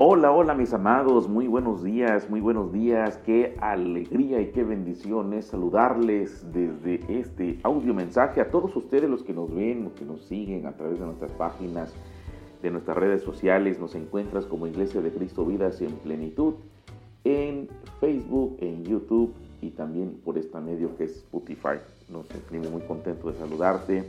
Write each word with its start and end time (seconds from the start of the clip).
Hola, 0.00 0.30
hola 0.30 0.54
mis 0.54 0.72
amados, 0.72 1.28
muy 1.28 1.48
buenos 1.48 1.82
días, 1.82 2.30
muy 2.30 2.40
buenos 2.40 2.72
días, 2.72 3.18
qué 3.26 3.56
alegría 3.60 4.40
y 4.40 4.52
qué 4.52 4.62
bendición 4.62 5.32
es 5.32 5.46
saludarles 5.46 6.46
desde 6.52 7.00
este 7.08 7.58
audio 7.64 7.92
mensaje 7.94 8.40
a 8.40 8.48
todos 8.48 8.76
ustedes 8.76 9.10
los 9.10 9.24
que 9.24 9.32
nos 9.32 9.52
ven, 9.52 9.82
los 9.82 9.94
que 9.94 10.04
nos 10.04 10.22
siguen 10.22 10.66
a 10.68 10.76
través 10.76 11.00
de 11.00 11.06
nuestras 11.06 11.32
páginas, 11.32 11.92
de 12.62 12.70
nuestras 12.70 12.96
redes 12.96 13.22
sociales, 13.22 13.80
nos 13.80 13.96
encuentras 13.96 14.46
como 14.46 14.68
Iglesia 14.68 15.00
de 15.00 15.10
Cristo 15.10 15.44
Vidas 15.44 15.80
en 15.80 15.90
Plenitud 15.94 16.54
en 17.24 17.68
Facebook, 17.98 18.56
en 18.60 18.84
YouTube 18.84 19.34
y 19.60 19.70
también 19.70 20.20
por 20.24 20.38
esta 20.38 20.60
medio 20.60 20.96
que 20.96 21.04
es 21.04 21.16
Spotify. 21.16 21.80
Nos 22.08 22.28
sentimos 22.28 22.70
muy 22.70 22.82
contentos 22.82 23.34
de 23.34 23.40
saludarte 23.40 24.04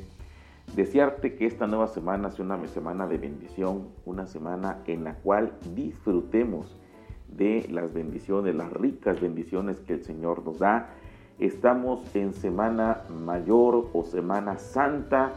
Desearte 0.75 1.35
que 1.35 1.45
esta 1.45 1.67
nueva 1.67 1.87
semana 1.87 2.31
sea 2.31 2.45
una 2.45 2.65
semana 2.67 3.07
de 3.07 3.17
bendición, 3.17 3.89
una 4.05 4.27
semana 4.27 4.79
en 4.85 5.03
la 5.03 5.15
cual 5.15 5.53
disfrutemos 5.75 6.79
de 7.27 7.67
las 7.71 7.91
bendiciones, 7.93 8.55
las 8.55 8.71
ricas 8.71 9.19
bendiciones 9.19 9.79
que 9.79 9.93
el 9.93 10.03
Señor 10.03 10.45
nos 10.45 10.59
da. 10.59 10.89
Estamos 11.39 12.15
en 12.15 12.33
Semana 12.33 13.01
Mayor 13.25 13.89
o 13.93 14.03
Semana 14.03 14.57
Santa, 14.57 15.33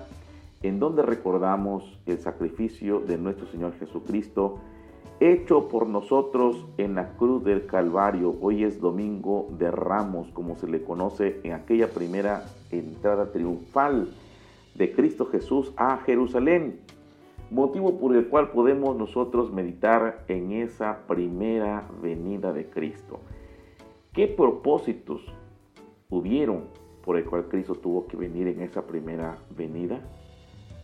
en 0.63 0.79
donde 0.79 1.03
recordamos 1.03 1.99
el 2.07 2.19
sacrificio 2.19 3.01
de 3.01 3.17
nuestro 3.17 3.47
Señor 3.47 3.73
Jesucristo, 3.79 4.59
hecho 5.19 5.69
por 5.69 5.87
nosotros 5.89 6.67
en 6.77 6.95
la 6.95 7.09
cruz 7.15 7.43
del 7.43 7.67
Calvario. 7.67 8.37
Hoy 8.41 8.65
es 8.65 8.81
Domingo 8.81 9.49
de 9.59 9.71
Ramos, 9.71 10.29
como 10.33 10.57
se 10.57 10.69
le 10.69 10.83
conoce 10.83 11.41
en 11.43 11.55
aquella 11.55 11.89
primera 11.89 12.45
entrada 12.71 13.33
triunfal 13.33 14.09
de 14.75 14.93
Cristo 14.93 15.27
Jesús 15.27 15.73
a 15.77 15.99
Jerusalén, 15.99 16.81
motivo 17.51 17.99
por 17.99 18.17
el 18.17 18.29
cual 18.29 18.51
podemos 18.51 18.97
nosotros 18.97 19.53
meditar 19.53 20.25
en 20.29 20.53
esa 20.53 21.07
primera 21.07 21.87
venida 22.01 22.53
de 22.53 22.69
Cristo. 22.69 23.21
¿Qué 24.13 24.27
propósitos 24.27 25.23
hubieron 26.09 26.65
por 27.05 27.17
el 27.17 27.25
cual 27.25 27.49
Cristo 27.49 27.75
tuvo 27.75 28.07
que 28.07 28.17
venir 28.17 28.49
en 28.49 28.61
esa 28.61 28.87
primera 28.87 29.37
venida? 29.57 30.01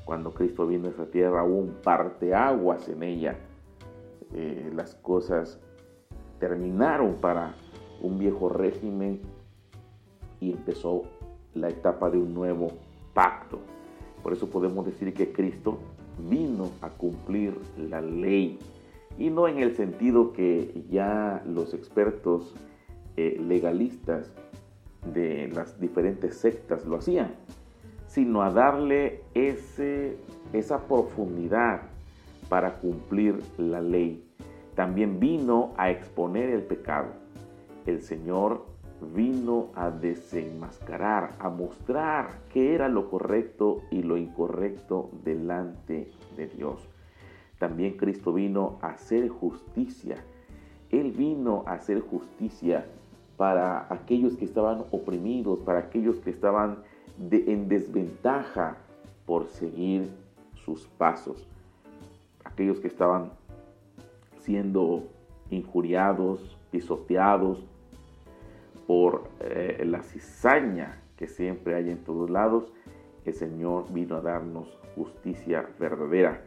Cuando 0.04 0.32
Cristo 0.32 0.66
vino 0.66 0.88
a 0.88 0.90
esa 0.90 1.06
tierra 1.10 1.44
hubo 1.44 1.58
un 1.58 1.74
parteaguas 1.82 2.88
en 2.88 3.02
ella. 3.02 3.36
Eh, 4.34 4.70
las 4.74 4.94
cosas 4.94 5.60
terminaron 6.38 7.16
para 7.16 7.54
un 8.00 8.18
viejo 8.18 8.48
régimen 8.48 9.20
y 10.40 10.52
empezó 10.52 11.02
la 11.54 11.68
etapa 11.68 12.10
de 12.10 12.18
un 12.18 12.32
nuevo 12.34 12.68
pacto. 13.14 13.58
Por 14.22 14.32
eso 14.32 14.48
podemos 14.48 14.84
decir 14.86 15.14
que 15.14 15.32
Cristo 15.32 15.78
vino 16.28 16.70
a 16.80 16.90
cumplir 16.90 17.56
la 17.76 18.00
ley 18.00 18.58
y 19.18 19.30
no 19.30 19.48
en 19.48 19.58
el 19.58 19.74
sentido 19.74 20.32
que 20.32 20.84
ya 20.90 21.42
los 21.46 21.74
expertos 21.74 22.54
eh, 23.16 23.40
legalistas 23.44 24.32
de 25.12 25.48
las 25.48 25.80
diferentes 25.80 26.36
sectas 26.36 26.86
lo 26.86 26.96
hacían, 26.96 27.34
sino 28.06 28.42
a 28.42 28.50
darle 28.50 29.22
ese, 29.34 30.16
esa 30.52 30.86
profundidad 30.86 31.82
para 32.48 32.78
cumplir 32.78 33.40
la 33.58 33.80
ley. 33.80 34.24
También 34.74 35.18
vino 35.18 35.72
a 35.76 35.90
exponer 35.90 36.50
el 36.50 36.62
pecado. 36.62 37.08
El 37.86 38.02
Señor 38.02 38.66
vino 39.00 39.68
a 39.74 39.90
desenmascarar, 39.90 41.36
a 41.38 41.48
mostrar 41.48 42.40
qué 42.52 42.74
era 42.74 42.88
lo 42.88 43.10
correcto 43.10 43.82
y 43.90 44.02
lo 44.02 44.16
incorrecto 44.16 45.10
delante 45.24 46.10
de 46.36 46.46
Dios. 46.48 46.88
También 47.58 47.96
Cristo 47.96 48.32
vino 48.32 48.78
a 48.82 48.88
hacer 48.88 49.28
justicia. 49.28 50.16
Él 50.90 51.12
vino 51.12 51.64
a 51.66 51.72
hacer 51.72 52.00
justicia 52.00 52.86
para 53.36 53.86
aquellos 53.92 54.36
que 54.36 54.44
estaban 54.44 54.84
oprimidos, 54.90 55.60
para 55.60 55.80
aquellos 55.80 56.18
que 56.20 56.30
estaban 56.30 56.78
en 57.30 57.68
desventaja 57.68 58.76
por 59.26 59.46
seguir 59.48 60.08
sus 60.54 60.86
pasos, 60.86 61.46
aquellos 62.44 62.80
que 62.80 62.88
estaban 62.88 63.30
siendo 64.40 65.04
injuriados, 65.50 66.56
pisoteados, 66.70 67.64
por 68.88 69.28
eh, 69.40 69.84
la 69.84 70.02
cizaña 70.02 71.02
que 71.18 71.26
siempre 71.28 71.74
hay 71.74 71.90
en 71.90 71.98
todos 71.98 72.30
lados, 72.30 72.72
el 73.26 73.34
Señor 73.34 73.92
vino 73.92 74.16
a 74.16 74.22
darnos 74.22 74.78
justicia 74.94 75.68
verdadera. 75.78 76.40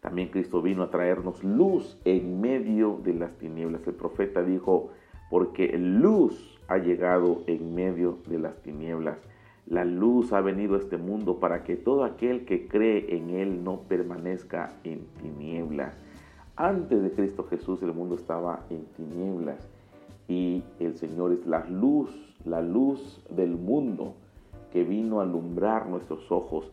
También 0.00 0.30
Cristo 0.30 0.60
vino 0.60 0.82
a 0.82 0.90
traernos 0.90 1.44
luz 1.44 1.96
en 2.04 2.40
medio 2.40 2.98
de 3.04 3.14
las 3.14 3.38
tinieblas. 3.38 3.86
El 3.86 3.94
profeta 3.94 4.42
dijo, 4.42 4.90
porque 5.30 5.78
luz 5.78 6.58
ha 6.66 6.78
llegado 6.78 7.44
en 7.46 7.76
medio 7.76 8.18
de 8.26 8.40
las 8.40 8.60
tinieblas. 8.60 9.18
La 9.64 9.84
luz 9.84 10.32
ha 10.32 10.40
venido 10.40 10.74
a 10.74 10.78
este 10.78 10.96
mundo 10.96 11.38
para 11.38 11.62
que 11.62 11.76
todo 11.76 12.02
aquel 12.02 12.44
que 12.44 12.66
cree 12.66 13.14
en 13.16 13.30
Él 13.30 13.62
no 13.62 13.82
permanezca 13.82 14.72
en 14.82 15.06
tinieblas. 15.22 15.94
Antes 16.56 17.04
de 17.04 17.12
Cristo 17.12 17.44
Jesús 17.44 17.80
el 17.84 17.92
mundo 17.92 18.16
estaba 18.16 18.66
en 18.68 18.84
tinieblas 18.96 19.77
y 20.28 20.62
el 20.78 20.94
Señor 20.94 21.32
es 21.32 21.46
la 21.46 21.64
luz, 21.64 22.10
la 22.44 22.60
luz 22.60 23.24
del 23.30 23.56
mundo 23.56 24.14
que 24.70 24.84
vino 24.84 25.20
a 25.20 25.22
alumbrar 25.22 25.88
nuestros 25.88 26.30
ojos, 26.30 26.70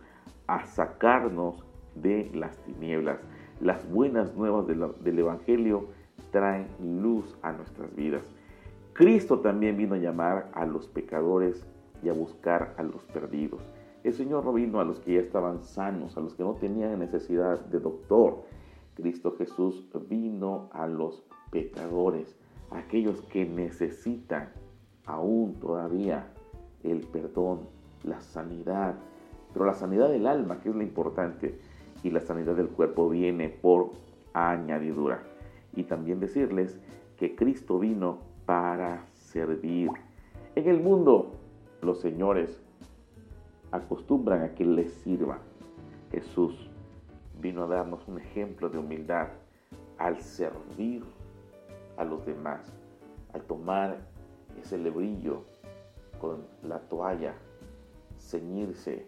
a 0.47 0.66
sacarnos 0.66 1.66
de 1.95 2.29
las 2.33 2.57
tinieblas. 2.63 3.19
Las 3.61 3.89
buenas 3.89 4.35
nuevas 4.35 4.67
del 4.67 5.19
Evangelio 5.19 5.88
traen 6.31 6.67
luz 7.01 7.38
a 7.41 7.53
nuestras 7.53 7.95
vidas. 7.95 8.29
Cristo 8.91 9.39
también 9.39 9.77
vino 9.77 9.95
a 9.95 9.99
llamar 9.99 10.49
a 10.53 10.66
los 10.66 10.87
pecadores 10.87 11.66
y 12.03 12.09
a 12.09 12.13
buscar 12.13 12.75
a 12.77 12.83
los 12.83 13.03
perdidos. 13.05 13.61
El 14.03 14.13
Señor 14.13 14.43
no 14.43 14.53
vino 14.53 14.81
a 14.81 14.85
los 14.85 14.99
que 14.99 15.13
ya 15.13 15.22
estaban 15.22 15.63
sanos, 15.63 16.17
a 16.17 16.19
los 16.19 16.35
que 16.35 16.43
no 16.43 16.55
tenían 16.55 16.99
necesidad 16.99 17.59
de 17.66 17.79
doctor. 17.79 18.43
Cristo 18.95 19.33
Jesús 19.37 19.87
vino 20.09 20.69
a 20.73 20.87
los 20.87 21.23
pecadores 21.51 22.37
aquellos 22.72 23.22
que 23.22 23.46
necesitan 23.46 24.50
aún 25.06 25.56
todavía 25.59 26.28
el 26.84 27.02
perdón, 27.02 27.62
la 28.03 28.22
sanidad, 28.22 28.96
pero 29.53 29.66
la 29.66 29.74
sanidad 29.74 30.09
del 30.09 30.28
alma, 30.28 30.59
que 30.59 30.70
es 30.70 30.76
lo 30.76 30.84
importante, 30.84 31.59
y 32.03 32.12
la 32.12 32.22
sanidad 32.22 32.56
del 32.56 32.70
cuerpo 32.70 33.09
viene 33.09 33.50
por 33.50 33.92
añadidura. 34.34 35.24
Y 35.76 35.84
también 35.84 36.20
decirles 36.20 36.80
que 37.18 37.36
Cristo 37.36 37.80
vino 37.80 38.20
para 38.46 39.06
servir. 39.14 39.90
En 40.56 40.68
el 40.68 40.82
mundo, 40.82 41.32
los 41.82 42.00
señores 42.00 42.62
acostumbran 43.72 44.44
a 44.44 44.53
que 44.53 44.66
les 44.66 44.94
sirva. 44.94 45.40
Jesús 46.12 46.70
vino 47.42 47.64
a 47.64 47.68
darnos 47.68 48.08
un 48.08 48.20
ejemplo 48.20 48.70
de 48.70 48.78
humildad 48.78 49.30
al 49.97 50.20
servir 50.22 51.03
a 51.97 52.03
los 52.03 52.25
demás. 52.25 52.73
Al 53.33 53.41
tomar 53.44 54.00
ese 54.61 54.78
lebrillo 54.78 55.44
con 56.19 56.45
la 56.63 56.79
toalla, 56.79 57.35
ceñirse 58.17 59.07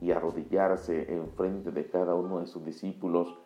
y 0.00 0.10
arrodillarse 0.10 1.14
enfrente 1.14 1.70
de 1.70 1.86
cada 1.86 2.14
uno 2.14 2.40
de 2.40 2.46
sus 2.46 2.64
discípulos 2.64 3.38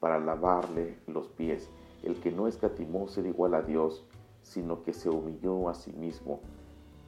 para 0.00 0.18
lavarle 0.18 0.98
los 1.06 1.28
pies. 1.28 1.70
El 2.02 2.20
que 2.20 2.30
no 2.30 2.46
escatimó 2.46 3.08
ser 3.08 3.26
igual 3.26 3.54
a 3.54 3.62
Dios, 3.62 4.06
sino 4.42 4.82
que 4.82 4.92
se 4.92 5.10
humilló 5.10 5.68
a 5.68 5.74
sí 5.74 5.92
mismo 5.92 6.40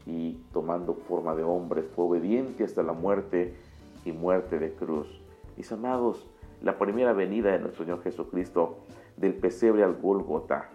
y 0.09 0.41
tomando 0.53 0.95
forma 0.95 1.35
de 1.35 1.45
hombre 1.45 1.83
fue 1.83 2.07
obediente 2.07 2.65
hasta 2.65 2.83
la 2.83 2.95
muerte 2.95 3.55
y 4.05 4.13
muerte 4.13 4.59
de 4.59 4.73
cruz. 4.73 5.07
Mis 5.57 5.71
amados, 5.71 6.27
la 6.63 6.79
primera 6.79 7.13
venida 7.13 7.53
de 7.53 7.59
nuestro 7.61 7.85
Señor 7.85 8.03
Jesucristo 8.03 8.79
del 9.17 9.35
pesebre 9.35 9.85
al 9.85 10.01
Gólgota 10.01 10.71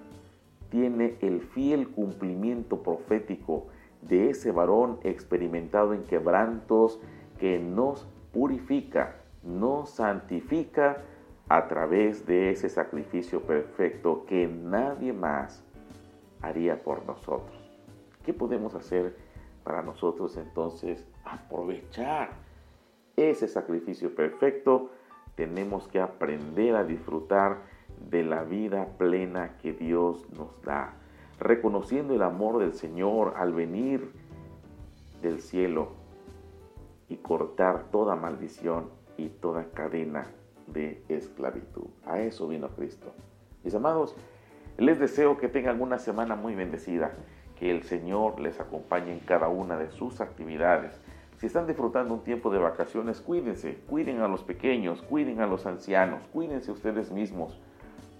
tiene 0.73 1.17
el 1.21 1.41
fiel 1.41 1.89
cumplimiento 1.89 2.81
profético 2.81 3.67
de 4.01 4.31
ese 4.31 4.51
varón 4.51 4.97
experimentado 5.03 5.93
en 5.93 6.01
quebrantos 6.01 6.99
que 7.37 7.59
nos 7.59 8.07
purifica, 8.31 9.21
nos 9.43 9.91
santifica 9.91 11.03
a 11.47 11.67
través 11.67 12.25
de 12.25 12.49
ese 12.49 12.69
sacrificio 12.69 13.43
perfecto 13.43 14.25
que 14.25 14.47
nadie 14.47 15.13
más 15.13 15.63
haría 16.41 16.81
por 16.81 17.05
nosotros. 17.05 17.55
¿Qué 18.25 18.33
podemos 18.33 18.73
hacer 18.73 19.15
para 19.63 19.83
nosotros 19.83 20.37
entonces 20.37 21.07
aprovechar 21.23 22.31
ese 23.15 23.47
sacrificio 23.47 24.15
perfecto? 24.15 24.89
Tenemos 25.35 25.87
que 25.87 25.99
aprender 25.99 26.75
a 26.75 26.83
disfrutar 26.83 27.72
de 28.09 28.23
la 28.23 28.43
vida 28.43 28.87
plena 28.97 29.57
que 29.57 29.73
Dios 29.73 30.25
nos 30.31 30.61
da, 30.61 30.93
reconociendo 31.39 32.13
el 32.13 32.21
amor 32.21 32.59
del 32.59 32.73
Señor 32.73 33.33
al 33.37 33.53
venir 33.53 34.11
del 35.21 35.41
cielo 35.41 35.93
y 37.09 37.17
cortar 37.17 37.85
toda 37.91 38.15
maldición 38.15 38.89
y 39.17 39.29
toda 39.29 39.65
cadena 39.71 40.27
de 40.67 41.03
esclavitud. 41.09 41.87
A 42.05 42.19
eso 42.19 42.47
vino 42.47 42.69
Cristo, 42.69 43.13
Mis 43.63 43.75
amados, 43.75 44.15
les 44.77 44.99
deseo 44.99 45.37
que 45.37 45.47
tengan 45.47 45.81
una 45.81 45.99
semana 45.99 46.35
muy 46.35 46.55
bendecida, 46.55 47.13
que 47.55 47.71
el 47.71 47.83
Señor 47.83 48.39
les 48.39 48.59
acompañe 48.59 49.13
en 49.13 49.19
cada 49.19 49.47
una 49.47 49.77
de 49.77 49.91
sus 49.91 50.19
actividades. 50.19 50.99
Si 51.37 51.47
están 51.47 51.67
disfrutando 51.67 52.13
un 52.13 52.23
tiempo 52.23 52.51
de 52.51 52.59
vacaciones, 52.59 53.21
cuídense, 53.21 53.75
cuiden 53.87 54.21
a 54.21 54.27
los 54.27 54.43
pequeños, 54.43 55.01
cuiden 55.01 55.41
a 55.41 55.47
los 55.47 55.65
ancianos, 55.65 56.23
cuídense 56.31 56.71
ustedes 56.71 57.11
mismos, 57.11 57.59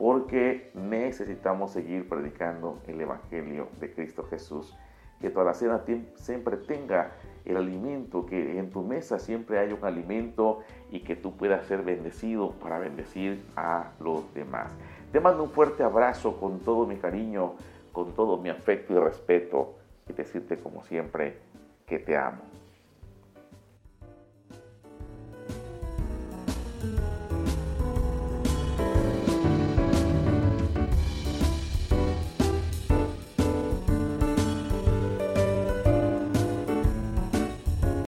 porque 0.04 0.70
necesitamos 0.74 1.72
seguir 1.72 2.10
predicando 2.10 2.82
el 2.88 3.00
Evangelio 3.00 3.70
de 3.80 3.94
Cristo 3.94 4.26
Jesús. 4.30 4.78
Que 5.22 5.30
toda 5.30 5.46
la 5.46 5.54
cena 5.54 5.82
siempre 6.16 6.58
tenga 6.58 7.14
el 7.46 7.56
alimento, 7.56 8.26
que 8.26 8.60
en 8.60 8.70
tu 8.70 8.82
mesa 8.84 9.18
siempre 9.18 9.60
haya 9.60 9.74
un 9.74 9.86
alimento 9.86 10.60
y 10.92 11.06
que 11.06 11.16
tú 11.16 11.38
puedas 11.38 11.66
ser 11.68 11.84
bendecido 11.84 12.52
para 12.52 12.80
bendecir 12.80 13.46
a 13.56 13.94
los 14.02 14.34
demás. 14.34 14.74
Te 15.14 15.22
mando 15.22 15.44
un 15.44 15.52
fuerte 15.52 15.84
abrazo 15.84 16.38
con 16.38 16.60
todo 16.60 16.86
mi 16.86 16.98
cariño, 16.98 17.54
con 17.94 18.14
todo 18.14 18.38
mi 18.38 18.50
afecto 18.50 18.92
y 18.92 18.98
respeto 18.98 19.76
y 20.10 20.12
decirte 20.12 20.58
como 20.58 20.84
siempre 20.84 21.38
que 21.86 22.00
te 22.00 22.18
amo. 22.18 22.53